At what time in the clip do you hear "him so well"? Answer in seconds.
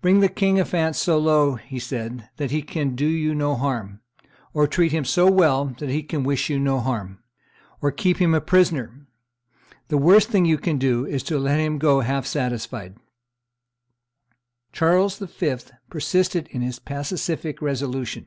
4.90-5.66